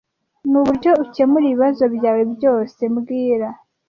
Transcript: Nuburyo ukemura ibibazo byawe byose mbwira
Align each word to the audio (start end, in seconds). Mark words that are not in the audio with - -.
Nuburyo 0.49 0.91
ukemura 1.03 1.45
ibibazo 1.47 1.83
byawe 1.95 2.23
byose 2.33 2.81
mbwira 2.93 3.47